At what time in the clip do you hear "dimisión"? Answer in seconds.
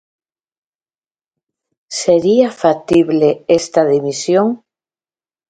3.85-4.47